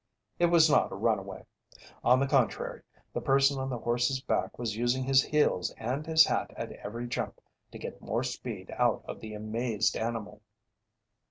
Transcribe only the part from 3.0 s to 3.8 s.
the person on the